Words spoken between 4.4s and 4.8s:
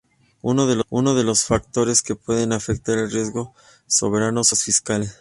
son los riesgos